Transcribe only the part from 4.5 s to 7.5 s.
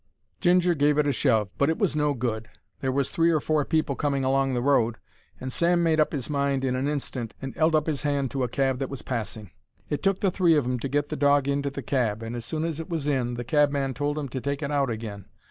the road, and Sam made up 'is mind in an instant,